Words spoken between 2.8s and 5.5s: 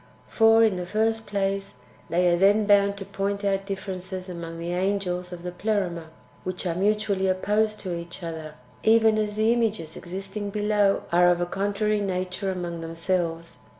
to point out differences among the angels of